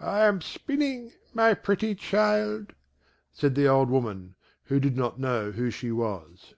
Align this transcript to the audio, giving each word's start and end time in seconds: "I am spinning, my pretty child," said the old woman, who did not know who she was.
"I 0.00 0.20
am 0.24 0.40
spinning, 0.40 1.12
my 1.34 1.52
pretty 1.52 1.94
child," 1.94 2.72
said 3.30 3.54
the 3.54 3.68
old 3.68 3.90
woman, 3.90 4.34
who 4.64 4.80
did 4.80 4.96
not 4.96 5.20
know 5.20 5.50
who 5.50 5.70
she 5.70 5.92
was. 5.92 6.54